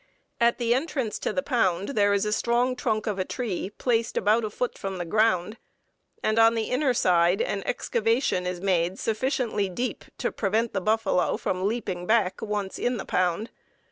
At 0.39 0.57
the 0.57 0.73
entrance 0.73 1.19
to 1.19 1.31
the 1.31 1.43
pound 1.43 1.89
there 1.89 2.11
is 2.11 2.25
a 2.25 2.33
strong 2.33 2.75
trunk 2.75 3.05
of 3.05 3.19
a 3.19 3.23
tree 3.23 3.69
placed 3.69 4.17
about 4.17 4.43
a 4.43 4.49
foot 4.49 4.75
from 4.75 4.97
the 4.97 5.05
ground, 5.05 5.57
and 6.23 6.39
on 6.39 6.55
the 6.55 6.71
inner 6.71 6.91
side 6.95 7.39
an 7.39 7.61
excavation 7.67 8.47
is 8.47 8.59
made 8.59 8.97
sufficiently 8.97 9.69
deep 9.69 10.05
to 10.17 10.31
prevent 10.31 10.73
the 10.73 10.81
buffalo 10.81 11.37
from 11.37 11.67
leaping 11.67 12.07
back 12.07 12.41
when 12.41 12.49
once 12.49 12.79
in 12.79 12.97
the 12.97 13.05
pound. 13.05 13.51